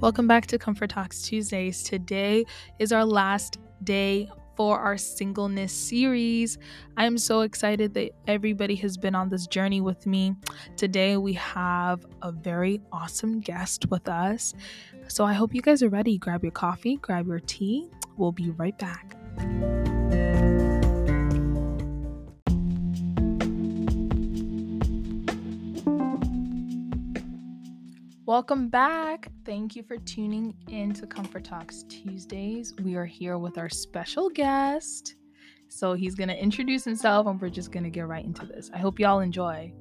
[0.00, 1.82] Welcome back to Comfort Talks Tuesdays.
[1.82, 2.46] Today
[2.78, 6.56] is our last day for our singleness series.
[6.96, 10.36] I am so excited that everybody has been on this journey with me.
[10.78, 14.54] Today we have a very awesome guest with us.
[15.08, 16.16] So I hope you guys are ready.
[16.16, 17.90] Grab your coffee, grab your tea.
[18.16, 19.16] We'll be right back.
[28.30, 29.28] Welcome back.
[29.44, 32.72] Thank you for tuning in to Comfort Talks Tuesdays.
[32.84, 35.16] We are here with our special guest.
[35.66, 38.70] So he's going to introduce himself and we're just going to get right into this.
[38.72, 39.72] I hope y'all enjoy.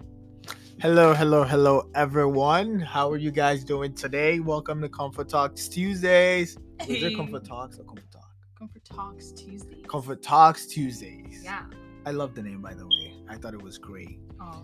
[0.81, 2.79] Hello, hello, hello, everyone.
[2.79, 4.39] How are you guys doing today?
[4.39, 6.57] Welcome to Comfort Talks Tuesdays.
[6.87, 8.31] Is it Comfort Talks or Comfort Talk?
[8.57, 9.85] Comfort Talks Tuesdays.
[9.87, 11.43] Comfort Talks Tuesdays.
[11.43, 11.65] Yeah.
[12.03, 13.13] I love the name, by the way.
[13.29, 14.17] I thought it was great.
[14.41, 14.63] Oh.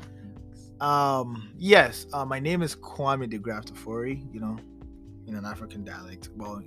[0.82, 4.58] Um, yes, uh, my name is Kwame de Graftafori, you know,
[5.28, 6.30] in an African dialect.
[6.36, 6.62] Well,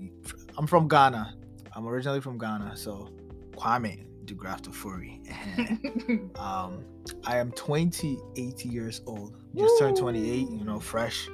[0.57, 1.35] I'm from Ghana.
[1.75, 3.11] I'm originally from Ghana, so
[3.53, 5.21] Kwame de Graftafori.
[6.39, 6.85] um,
[7.25, 9.37] I am 28 years old.
[9.55, 11.29] Just turned 28, you know, fresh,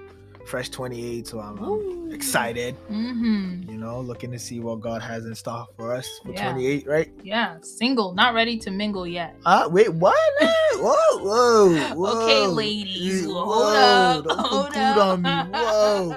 [0.47, 1.27] fresh 28.
[1.27, 3.70] So I'm, I'm excited, Mm-hmm.
[3.70, 6.51] you know, looking to see what God has in store for us for Yeah.
[6.53, 7.12] 28, right?
[7.23, 9.36] Yeah, single, not ready to mingle yet.
[9.47, 10.17] Uh, wait, what?
[10.41, 12.23] whoa, whoa, whoa.
[12.23, 14.97] Okay, ladies, Yeah, hold whoa, up, Don't hold up.
[14.98, 15.31] on me.
[15.59, 16.17] Whoa.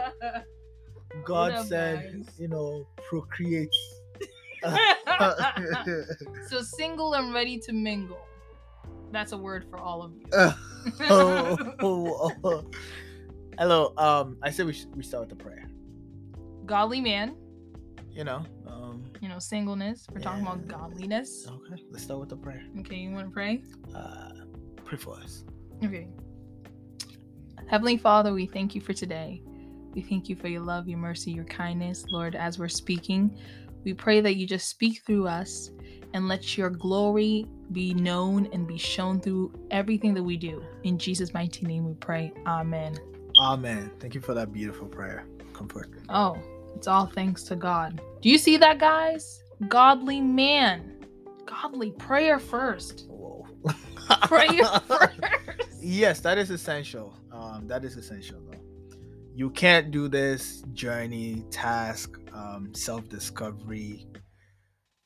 [1.25, 2.29] God up, said, guys?
[2.37, 3.69] you know, procreate.
[6.49, 8.19] so single and ready to mingle.
[9.11, 10.25] That's a word for all of you.
[11.09, 12.63] oh, oh, oh.
[13.57, 13.93] Hello.
[13.97, 15.67] Um, I said we should, we start with the prayer.
[16.65, 17.35] Godly man,
[18.11, 18.45] You know.
[18.67, 19.05] Um.
[19.21, 20.05] you know, singleness.
[20.11, 21.47] We're talking about godliness.
[21.47, 21.81] Okay.
[21.89, 22.61] Let's start with the prayer.
[22.79, 23.63] Okay, you want to pray?
[23.95, 24.29] Uh,
[24.85, 25.43] pray for us.
[25.83, 26.07] Okay.
[27.69, 29.41] Heavenly Father, we thank you for today.
[29.93, 32.05] We thank you for your love, your mercy, your kindness.
[32.11, 33.35] Lord, as we're speaking,
[33.83, 35.71] we pray that you just speak through us
[36.13, 40.63] and let your glory be known and be shown through everything that we do.
[40.83, 42.31] In Jesus' mighty name we pray.
[42.45, 42.95] Amen.
[43.39, 43.91] Amen.
[43.99, 45.25] Thank you for that beautiful prayer.
[45.53, 45.89] Comfort.
[46.09, 46.37] Oh,
[46.75, 48.01] it's all thanks to God.
[48.21, 49.43] Do you see that, guys?
[49.67, 51.05] Godly man.
[51.45, 53.05] Godly prayer first.
[53.09, 53.45] Whoa.
[54.23, 55.19] Prayer first.
[55.81, 57.13] yes, that is essential.
[57.31, 58.57] Um, that is essential though.
[59.35, 64.07] You can't do this journey, task, um, self-discovery,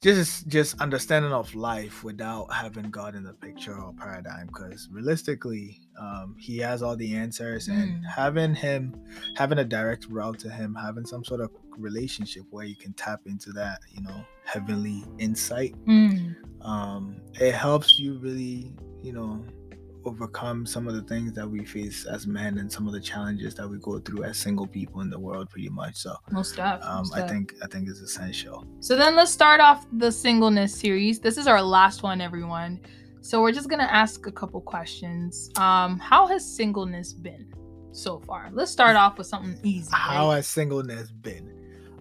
[0.02, 4.48] just just understanding of life without having God in the picture or paradigm.
[4.48, 8.06] Because realistically, um, He has all the answers, and Mm.
[8.06, 8.96] having Him,
[9.36, 13.22] having a direct route to Him, having some sort of relationship where you can tap
[13.26, 16.36] into that, you know, heavenly insight Mm.
[16.66, 19.44] um, it helps you really, you know,
[20.06, 23.56] overcome some of the things that we face as men and some of the challenges
[23.56, 25.96] that we go through as single people in the world, pretty much.
[25.96, 26.82] So, Most stuff.
[26.84, 28.66] um, I think I think it's essential.
[28.80, 31.20] So then let's start off the singleness series.
[31.20, 32.80] This is our last one, everyone.
[33.22, 35.50] So we're just gonna ask a couple questions.
[35.58, 37.54] Um, how has singleness been
[37.92, 38.50] so far?
[38.52, 39.90] Let's start off with something easy.
[39.94, 40.38] How right?
[40.38, 41.54] has singleness been?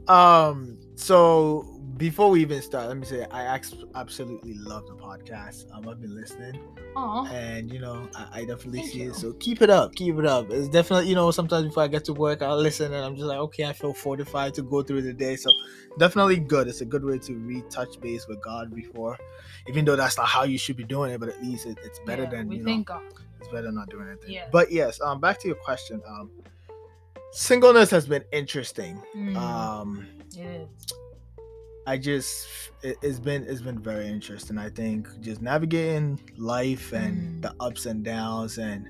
[0.09, 1.67] Um, so
[1.97, 3.59] before we even start, let me say I
[3.95, 5.65] absolutely love the podcast.
[5.75, 6.59] Um, I've been listening.
[6.97, 7.27] Aw.
[7.33, 9.11] and you know I, I definitely Thank see you.
[9.11, 11.87] it so keep it up keep it up it's definitely you know sometimes before i
[11.87, 14.83] get to work i'll listen and i'm just like okay i feel fortified to go
[14.83, 15.51] through the day so
[16.01, 19.17] definitely good it's a good way to retouch base with god before
[19.69, 22.01] even though that's not how you should be doing it but at least it, it's
[22.01, 23.03] better Yeah, than you know God.
[23.39, 24.49] it's better not doing anything Yeah.
[24.51, 26.29] but yes um back to your question um
[27.33, 30.69] singleness has been interesting Mm, um it is.
[31.87, 32.47] I just
[32.83, 34.59] it, it's been it's been very interesting.
[34.59, 37.43] I think just navigating life and Mm.
[37.43, 38.87] the ups and downs, and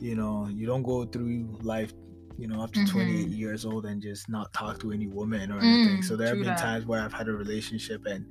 [0.00, 1.92] you know, you don't go through life,
[2.36, 3.36] you know, up to 28 Mhm.
[3.38, 5.98] years old and just not talk to any woman or anything.
[6.00, 6.58] Mm, So there have been that.
[6.58, 8.26] times where I've had a relationship and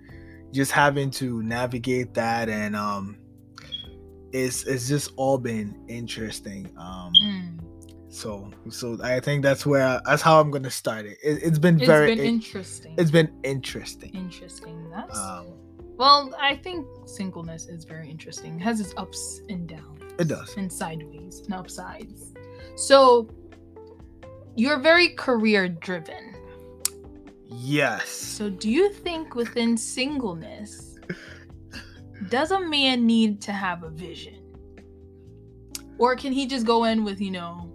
[0.53, 3.17] just having to navigate that, and um,
[4.31, 6.69] it's it's just all been interesting.
[6.77, 7.56] Um, Mm.
[8.17, 11.17] So so I think that's where that's how I'm gonna start it.
[11.23, 12.95] it it's been It's very been it- interesting.
[12.97, 14.11] it's been interesting.
[14.15, 14.89] interesting.
[14.89, 15.45] That's Um,
[15.97, 18.55] well, I think singleness is very interesting.
[18.55, 20.01] It has its ups and downs.
[20.19, 20.55] It does.
[20.57, 22.33] And sideways and upsides.
[22.75, 23.29] So
[24.55, 26.23] you're very career driven.
[27.49, 28.09] Yes.
[28.09, 30.97] So do you think within singleness
[32.29, 34.41] does a man need to have a vision?
[35.99, 37.71] Or can he just go in with, you know,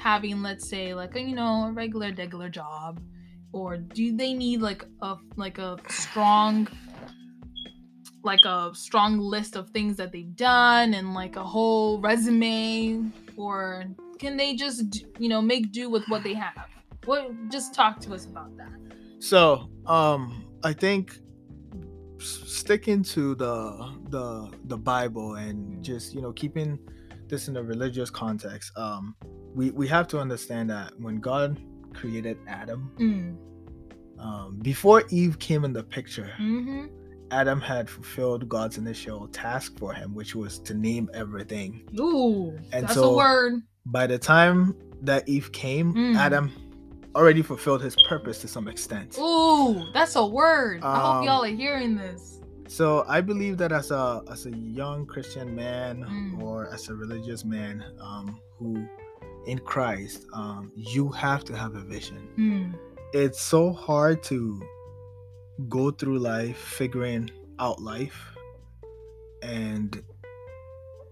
[0.00, 3.00] having let's say like a you know, a regular regular job?
[3.52, 6.68] Or do they need like a like a strong
[8.22, 13.84] like a strong list of things that they've done and like a whole resume or
[14.18, 16.68] can they just you know make do with what they have
[17.06, 17.32] What?
[17.50, 18.68] Just talk to us about that.
[19.18, 21.18] So, um, I think
[22.18, 26.78] sticking to the the the Bible and just you know keeping
[27.28, 29.14] this in a religious context, um,
[29.54, 31.58] we we have to understand that when God
[31.94, 33.36] created Adam, Mm.
[34.18, 36.86] um, before Eve came in the picture, Mm-hmm.
[37.32, 41.82] Adam had fulfilled God's initial task for him, which was to name everything.
[41.98, 43.62] Ooh, And that's so- a word.
[43.86, 46.16] By the time that Eve came, Mm.
[46.16, 46.50] Adam
[47.14, 49.16] already fulfilled his purpose to some extent.
[49.18, 50.80] Ooh, that's a word.
[50.82, 52.40] I hope Um, y'all are hearing this.
[52.68, 56.42] So I believe that as a as a young Christian man Mm.
[56.42, 58.84] or as a religious man um, who
[59.46, 62.28] in Christ, um, you have to have a vision.
[62.38, 62.74] Mm.
[63.12, 64.60] It's so hard to
[65.68, 68.36] go through life figuring out life
[69.42, 70.02] and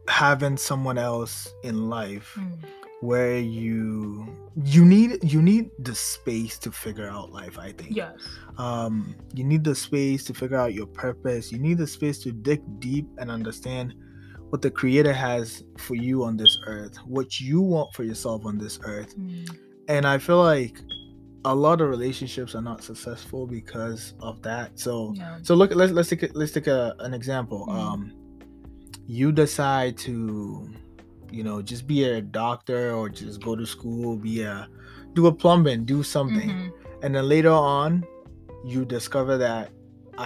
[0.08, 2.58] having someone else in life Mm.
[3.00, 4.26] where you
[4.64, 8.14] you need you need the space to figure out life i think Yes.
[8.56, 12.32] um you need the space to figure out your purpose you need the space to
[12.32, 13.94] dig deep and understand
[14.50, 18.56] what the creator has for you on this earth what you want for yourself on
[18.58, 19.48] this earth Mm.
[19.88, 20.80] and i feel like
[21.44, 25.38] a lot of relationships are not successful because of that so Yeah.
[25.42, 27.74] so look let's let's take a, let's take a, an example Mhm.
[27.78, 28.12] um
[29.06, 30.68] you decide to
[31.30, 34.68] you know just be a doctor or just go to school be a
[35.14, 36.70] do a plumbing do something Mhm.
[37.02, 38.04] and then later on
[38.64, 39.70] you discover that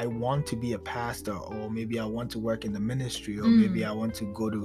[0.01, 3.39] i want to be a pastor or maybe i want to work in the ministry
[3.39, 3.89] or maybe Mm.
[3.89, 4.61] i want to go to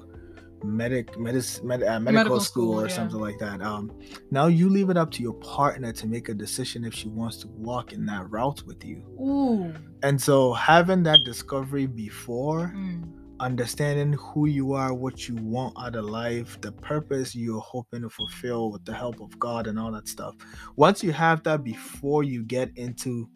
[0.64, 2.96] medic medis, med, uh, medical, Medical school, school, or yeah.
[2.96, 3.92] something like that um
[4.32, 7.38] now you leave it up to your partner to make a decision if she wants
[7.38, 9.72] to walk in that route with you Ooh.
[10.02, 13.04] and so having that discovery before Mm.
[13.40, 18.10] understanding who you are, what you want out of life, the purpose you're hoping to
[18.10, 20.34] fulfill with the help of God and all that stuff.
[20.76, 23.30] Once you have that before you get into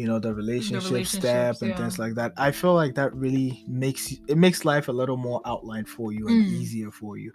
[0.00, 1.76] you know the relationship step and yeah.
[1.76, 4.02] things like that i feel like that really makes
[4.32, 6.48] it makes life a little more outlined for you and Mm.
[6.60, 7.32] easier for you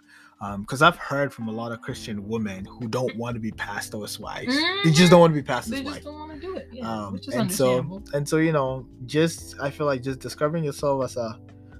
[0.62, 4.18] because i've heard from a lot of christian women who don't want to be pastors
[4.18, 5.84] wives they just don't want to be pastors wives.
[5.84, 6.66] They just wives don't want to do it.
[6.72, 10.20] Yeah, um, which is and so and so you know just i feel like just
[10.20, 11.28] discovering yourself as a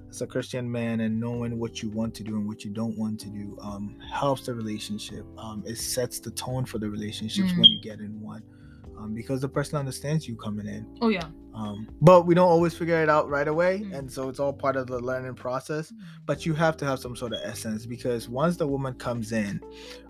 [0.09, 2.97] as a christian man and knowing what you want to do and what you don't
[2.97, 3.85] want to do um
[4.21, 7.73] helps the relationship um it sets the tone for the relationships when Mm.
[7.75, 8.41] you get in one
[8.97, 11.25] um because the person understands you coming in oh yeah.
[11.53, 13.97] um but we don't always figure it out right away Mm.
[13.97, 15.93] and so it's all part of the learning process
[16.25, 19.59] but you have to have some sort of essence because once the woman comes in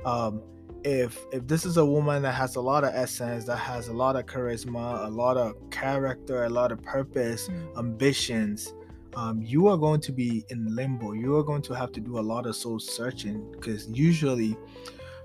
[0.06, 0.42] um
[0.84, 3.94] if if this is a woman that has a lot of essence that has a
[3.94, 7.78] lot of charisma a lot of character a lot of purpose Mm.
[7.80, 8.74] ambitions
[9.16, 12.19] um, you are going to be in limbo you are going to have to do
[12.19, 14.56] a lot of soul searching because usually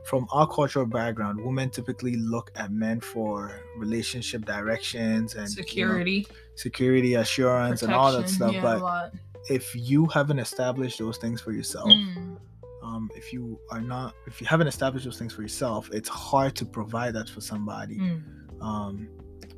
[0.05, 5.63] from our cultural background women typically look at men for relationship directions and you know,
[5.63, 6.27] Security,
[6.57, 9.13] security assurance and all that stuff yeah, but
[9.49, 12.37] if you haven't established those things for yourself Mm.
[12.83, 16.55] um, if you are not if you haven't established those things for yourself it's hard
[16.57, 18.23] to provide that for somebody Mm.
[18.61, 19.09] um,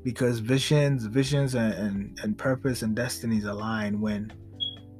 [0.02, 4.31] because visions visions and, and and purpose and destinies align when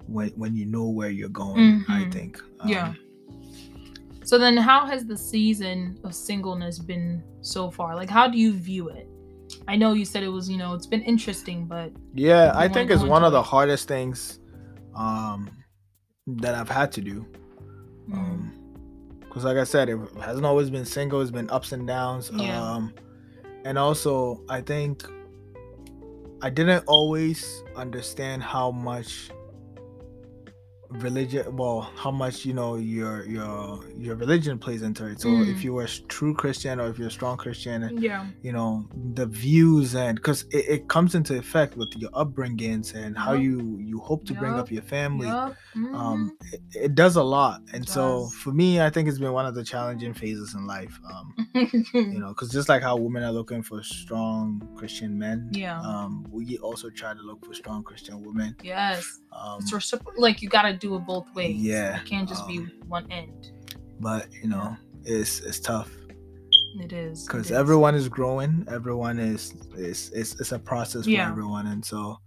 [0.07, 2.13] when when you know where you're going i Mhm.
[2.13, 2.95] think Yeah.
[4.25, 7.95] So then, how has the season of singleness been so far?
[7.95, 9.09] Like, how do you view it?
[9.69, 12.91] I know you said it was, you know, it's been interesting, but yeah i think
[12.91, 14.39] it's one of the hardest things
[14.95, 15.51] um
[16.27, 17.27] that i've had to do
[18.09, 18.53] mm, um
[19.21, 22.61] because like i said it hasn't always been single it's been ups and downs Yeah.
[22.63, 22.95] um
[23.65, 25.05] and also i think
[26.41, 29.31] i didn't always understand how much
[30.91, 35.21] religion well how much you know your your your religion plays into it.
[35.21, 35.49] So Mm.
[35.51, 38.87] if you were a true christian or if you're a strong christian yeah, you know
[39.15, 43.79] the views and because it, it comes into effect with your upbringings and how you
[43.81, 45.29] you hope to bring up your family.
[45.29, 45.55] Yup,
[45.95, 47.61] um it, it does a lot.
[47.73, 50.99] And so for me i think it's been one of the challenging phases in life
[51.13, 51.35] um
[51.95, 55.81] you know because just like how women are looking for strong christian men Yeah.
[55.81, 58.57] um we also try to look for strong christian women.
[58.63, 61.57] Yes, um it's recipro- like you got to do it both ways.
[61.57, 63.51] Yeah, it can't just be um, one end.
[64.01, 65.91] but you know it's it's tough
[66.81, 71.67] It is because everyone is growing everyone is it's it's, it's a process for everyone
[71.69, 72.19] and so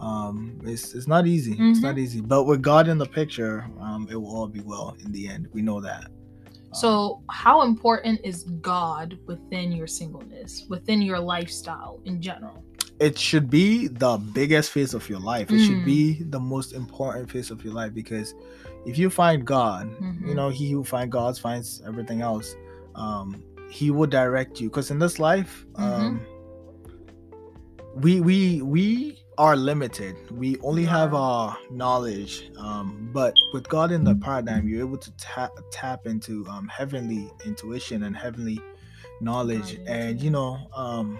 [0.00, 2.04] um it's it's not easy it's not Mhm.
[2.04, 5.26] easy but with god in the picture um it will all be well in the
[5.28, 6.04] end we know that
[6.74, 12.62] So, how important is God within your singleness, within your lifestyle in general?
[13.00, 15.52] It should be the biggest phase of your life.
[15.52, 15.84] It should Mm.
[15.84, 18.34] be the most important phase of your life because
[18.86, 20.34] if you find God, you Mhm.
[20.34, 22.54] know, he who finds God finds everything else.
[22.94, 25.82] Um, he will direct you because in this life Mhm.
[25.82, 26.20] um
[27.94, 33.92] we we we are limited we only We have our knowledge um but with god
[33.92, 38.58] in the paradigm you're able to tap tap into um heavenly intuition and heavenly
[39.20, 41.18] knowledge and you know um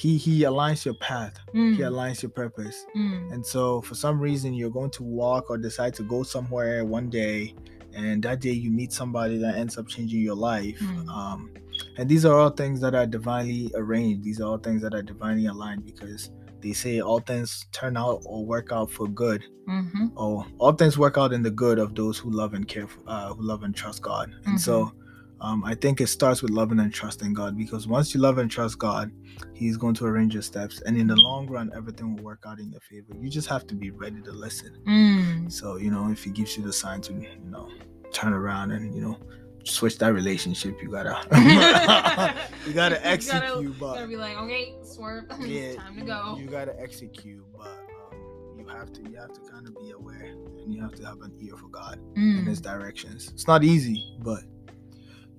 [0.00, 4.16] he he aligns your path he Mm, aligns your purpose mm, and so, for some
[4.28, 7.54] reason, you're going to walk or decide to go somewhere one day,
[7.94, 10.80] and that day you meet somebody that ends up changing your life.
[10.80, 11.08] Mm.
[11.08, 11.50] Um,
[11.98, 14.24] and these are all things that are divinely arranged.
[14.24, 16.30] These are all things that are divinely aligned because
[16.62, 20.98] they say all things turn out or work out for good, mhm, or all things
[20.98, 23.62] work out in the good of those who love and care, for, uh, who love
[23.64, 24.30] and trust God.
[24.46, 24.92] And so,
[25.40, 28.50] um, I think it starts with loving and trusting God because once you love and
[28.50, 29.10] trust God,
[29.54, 32.58] He's going to arrange your steps, and in the long run, everything will work out
[32.58, 33.14] in your favor.
[33.18, 34.76] You just have to be ready to listen.
[34.86, 35.50] mm.
[35.52, 37.68] So, you know, if He gives you the sign to, you know,
[38.12, 39.18] turn around and you know,
[39.64, 41.16] switch that relationship, you gotta,
[42.66, 43.62] you gotta execute.
[43.62, 45.24] You but gotta be like, okay, swerve.
[45.40, 46.36] Yeah, time to go.
[46.38, 47.68] you gotta execute, but
[48.12, 51.04] um, you have to, you have to kind of be aware, and you have to
[51.04, 52.46] have an ear for God in Mm.
[52.46, 53.30] His directions.
[53.32, 54.40] It's not easy, but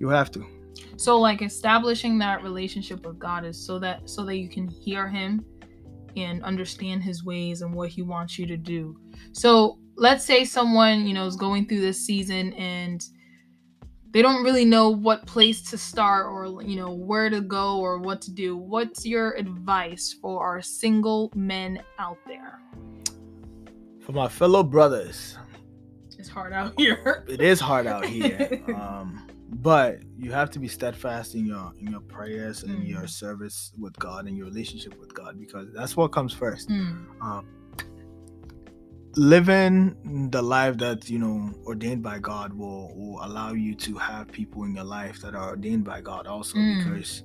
[0.01, 0.46] you have to.
[0.98, 5.08] So like establishing that relationship with God is so that so that you can hear
[5.08, 5.46] him
[6.17, 8.98] and understand his ways and what he wants you to do.
[9.31, 13.01] So let's say someone, you know, is going through this season and
[14.10, 18.00] they don't really know what place to start or you know where to go or
[18.00, 18.58] what to do.
[18.58, 22.60] What's your advice for our single men out there?
[24.01, 25.38] For my fellow brothers,
[26.17, 27.24] It's hard out here.
[27.29, 28.62] it is hard out here.
[28.75, 33.10] um, but you have to be steadfast in your in your prayers and your Mhm.
[33.10, 36.70] service with God and your relationship with God because that's what comes first.
[36.70, 37.46] Mm, Um,
[39.17, 44.31] living the life that you know ordained by God will will allow you to have
[44.31, 46.77] people in your life that are ordained by God also Mm.
[46.86, 47.24] because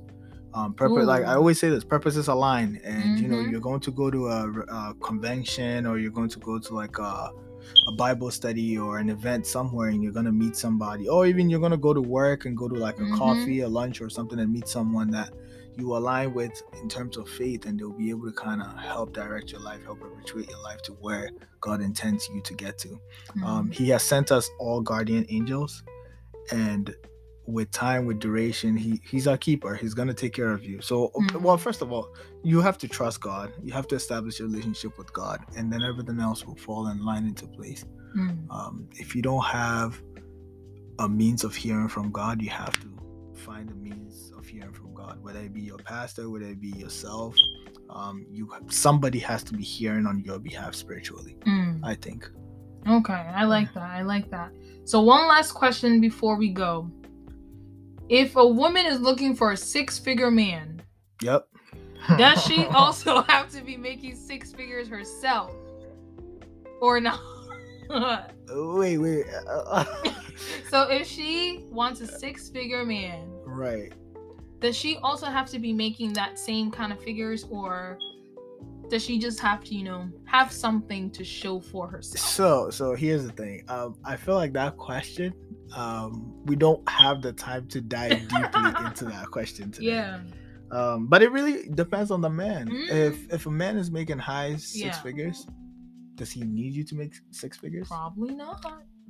[0.55, 3.51] um purpose like I always say this purpose is aligned and you know Mhm.
[3.51, 6.99] you're going to go to a, a convention or you're going to go to like
[6.99, 7.31] a
[7.89, 11.61] a Bible study or an event somewhere and you're gonna meet somebody, or even you're
[11.61, 13.17] gonna go to work and go to like a Mhm.
[13.19, 15.33] coffee, a lunch, or something and meet someone that
[15.77, 19.13] you align with in terms of faith, and they'll be able to kind of help
[19.13, 21.31] direct your life, help perpetuate your life to where
[21.61, 22.99] God intends you to get to.
[23.45, 25.83] Um, mm, he has sent us all guardian angels,
[26.51, 26.95] and
[27.47, 29.75] with time, with duration, he he's our keeper.
[29.75, 30.81] He's gonna take care of you.
[30.81, 31.41] So, Mhm.
[31.43, 32.09] well, first of all,
[32.43, 33.53] you have to trust God.
[33.63, 37.05] You have to establish a relationship with God, and then everything else will fall in
[37.05, 37.85] line into place.
[38.17, 40.01] mm, Um, if you don't have
[40.99, 42.89] a means of hearing from God, you have to
[43.35, 46.71] find a means of hearing from God, whether it be your pastor, whether it be
[46.71, 47.37] yourself.
[47.91, 51.37] Um, you somebody has to be hearing on your behalf spiritually.
[51.47, 51.79] mm.
[51.85, 52.29] I think.
[52.89, 53.83] Okay, I like that.
[53.83, 54.51] I like that.
[54.85, 56.91] So one last question before we go.
[58.09, 60.83] If a woman is looking for a six-figure man,
[61.23, 61.49] Yep.
[62.17, 65.53] does she also have to be making six figures herself?
[66.81, 67.21] Or not?
[68.51, 69.27] wait, wait.
[69.49, 69.85] uh,
[70.71, 73.93] so if she wants a six-figure man, right.
[74.61, 77.99] does she also have to be making that same kind of figures or
[78.89, 82.21] does she just have to, you know, have something to show for herself?
[82.25, 83.65] So, so here's the thing.
[83.69, 85.35] Um, I feel like that question.
[85.75, 89.89] Um, we don't have the time to dive deeply into that question today.
[89.89, 90.21] Yeah.
[90.71, 92.69] Um, but it really depends on the man.
[92.69, 92.91] Mm.
[92.91, 95.01] If if a man is making high six Yeah.
[95.03, 95.47] figures,
[96.17, 97.89] does he need you to make six figures?
[97.89, 98.65] Probably not.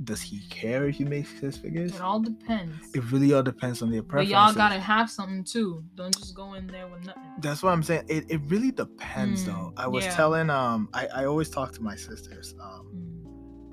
[0.04, 1.94] Does he care if you make six figures?
[1.94, 2.74] It all depends.
[2.94, 5.82] It really all depends on their But y'all gotta have something too.
[5.94, 7.22] Don't just go in there with nothing.
[7.38, 8.04] That's what I'm saying.
[8.08, 9.72] It, it really depends Mm, though.
[9.78, 10.14] I was yeah.
[10.14, 12.54] telling um I, I always talk to my sisters.
[12.60, 13.05] Um Mm.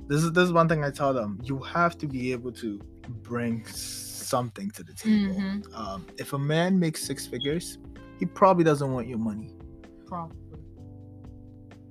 [0.07, 1.39] This is this is one thing I tell them.
[1.43, 2.79] You have to be able to
[3.21, 5.35] bring something to the table.
[5.35, 5.73] Mhm.
[5.77, 7.77] Um, if a man makes six figures,
[8.19, 9.51] he probably doesn't want your money.
[10.05, 10.37] Probably.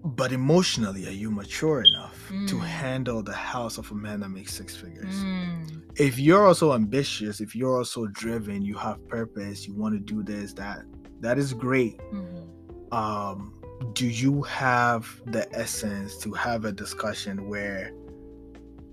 [0.05, 2.61] But emotionally, are you mature enough to Mm.
[2.61, 5.15] handle the house of a man that makes six figures?
[5.23, 5.83] Mm.
[5.97, 10.25] If you're also ambitious, if you're also driven, you have purpose, you want to do
[10.25, 10.85] this, that,
[11.21, 11.99] that is great.
[12.13, 12.93] Mhm.
[12.93, 13.55] Um,
[13.95, 17.93] do you have the essence to have a discussion where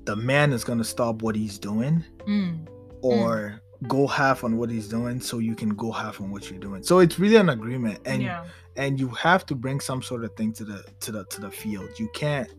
[0.09, 2.67] the man is going to stop what he's doing Mm.
[3.01, 6.59] or go half on what he's doing so you can go half on what you're
[6.59, 8.43] doing so it's really an agreement and yeah.
[8.75, 11.51] and you have to bring some sort of thing to the to the to the
[11.51, 12.49] field you can't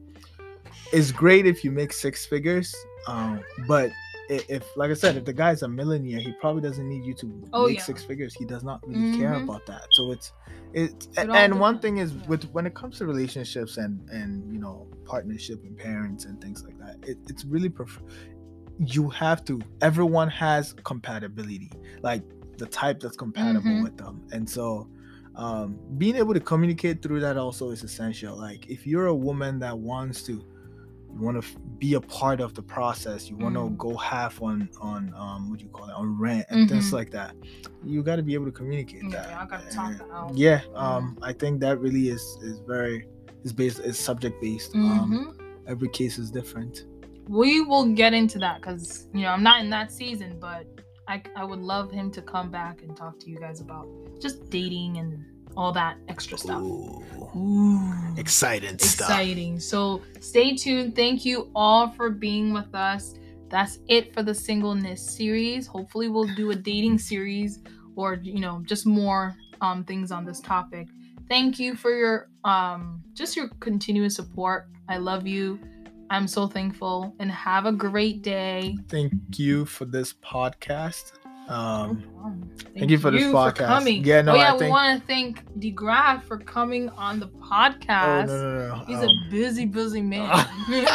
[0.92, 2.74] it's great if you make six figures
[3.08, 3.90] um but
[4.30, 7.26] if like i said if the guy's a millionaire he probably doesn't need you to
[7.52, 7.82] Oh, make yeah.
[7.82, 9.44] six figures he does not really care Mhm.
[9.44, 10.32] about that so it's
[10.72, 12.26] it's It and one thing is yeah.
[12.28, 16.62] with when it comes to relationships and and you know partnership and parents and things
[16.64, 18.02] like that it, it's really pref-
[18.78, 21.70] you have to everyone has compatibility
[22.02, 22.22] like
[22.58, 23.82] the type that's compatible Mhm.
[23.82, 24.88] with them and so
[25.36, 29.58] um, being able to communicate through that also is essential like if you're a woman
[29.60, 30.44] that wants to
[31.14, 33.76] you want to f- be a part of the process you want to Mhm.
[33.78, 36.92] go half on on um what do you call it on rent and things Mhm.
[36.92, 37.34] like that
[37.84, 40.36] you got to be able to communicate Yeah, that I gotta talk And, that out.
[40.36, 43.06] yeah um i think that really is is very
[43.44, 45.44] is based is subject based um Mhm.
[45.66, 46.86] every case is different
[47.28, 50.66] we will get into that because you know I'm not in that season, but
[51.06, 53.86] I I would love him to come back and talk to you guys about
[54.20, 55.24] just dating and
[55.60, 56.62] all that extra stuff.
[56.62, 57.04] Ooh,
[57.36, 58.14] Ooh.
[58.16, 59.60] exciting stuff exciting.
[59.60, 60.96] So stay tuned.
[60.96, 63.14] Thank you all for being with us.
[63.50, 65.66] That's it for the singleness series.
[65.66, 67.60] Hopefully we'll do a dating series
[67.94, 70.88] or you know just more um things on this topic.
[71.28, 74.70] Thank you for your um just your continuous support.
[74.88, 75.60] I love you.
[76.08, 78.78] I'm so thankful and have a great day.
[78.88, 81.19] thank you for this podcast
[81.50, 82.04] um
[82.74, 83.66] Thank, you for this podcast.
[83.66, 84.04] coming.
[84.04, 87.26] Yeah, no, oh, yeah, I we think- want to thank DeGraff for coming on the
[87.26, 88.28] oh podcast.
[88.28, 90.46] no no no He's um, a busy, busy man.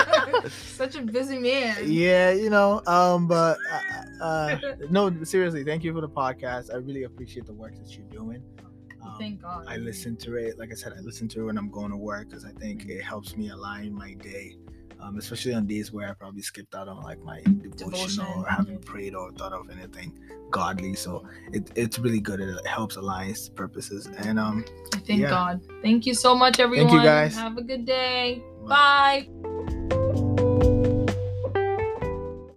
[0.49, 1.75] Such a busy man.
[1.85, 3.57] yeah you know um but
[4.21, 4.57] uh, uh
[4.89, 8.41] no seriously thank you for the podcast i really appreciate the work that you're doing
[9.03, 9.65] um, Thank God.
[9.67, 10.57] I listen to it.
[10.57, 12.85] Like I said, I listen to it when I'm going to work because I think
[12.85, 14.55] it helps me align my day,
[15.05, 18.45] um, especially on days where I probably skipped out on like my devotional Devotion, or
[18.49, 20.17] haven't prayed or thought of anything
[20.51, 20.95] godly.
[20.95, 22.39] So it, it's really good.
[22.39, 24.07] It helps align purposes.
[24.17, 24.65] And um,
[25.05, 25.29] Thank yeah.
[25.29, 25.61] God.
[25.81, 26.87] Thank you so much, everyone.
[26.87, 27.35] Thank you guys.
[27.35, 28.41] Have a good day.
[28.67, 29.27] Bye.
[29.43, 30.41] Bye.